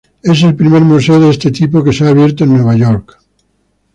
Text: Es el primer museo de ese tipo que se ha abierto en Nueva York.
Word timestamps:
Es 0.23 0.41
el 0.41 0.55
primer 0.55 0.81
museo 0.81 1.19
de 1.19 1.29
ese 1.29 1.51
tipo 1.51 1.83
que 1.83 1.93
se 1.93 2.05
ha 2.05 2.09
abierto 2.09 2.43
en 2.43 2.53
Nueva 2.55 2.75
York. 2.75 3.19